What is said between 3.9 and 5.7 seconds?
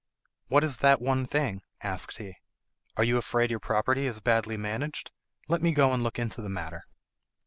is badly managed? Let